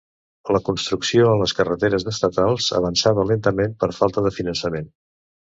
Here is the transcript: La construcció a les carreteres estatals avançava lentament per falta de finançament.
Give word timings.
La 0.55 0.59
construcció 0.69 1.27
a 1.31 1.35
les 1.41 1.53
carreteres 1.59 2.05
estatals 2.13 2.71
avançava 2.81 3.27
lentament 3.33 3.77
per 3.85 3.93
falta 4.01 4.27
de 4.31 4.35
finançament. 4.41 4.91